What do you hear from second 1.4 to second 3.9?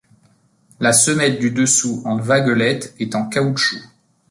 dessous en vaguelette est en caoutchouc.